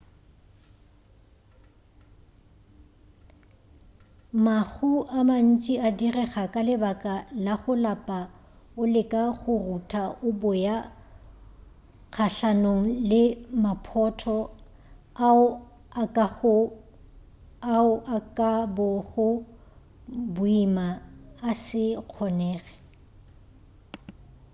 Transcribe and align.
mahu 4.43 4.91
a 5.17 5.19
mantši 5.29 5.73
a 5.87 5.89
direga 5.99 6.43
ka 6.53 6.61
lebaka 6.67 7.13
la 7.45 7.53
go 7.61 7.73
lapa 7.85 8.19
o 8.81 8.83
leka 8.93 9.21
go 9.39 9.53
rutha 9.65 10.03
o 10.27 10.29
boya 10.41 10.77
kgahlanong 12.13 12.83
le 13.09 13.23
maphotho 13.63 14.37
ao 17.69 17.89
a 18.17 18.17
ka 18.37 18.49
bago 18.75 19.27
boima 20.35 20.87
a 21.49 21.51
se 21.65 21.83
kgonege 22.09 22.73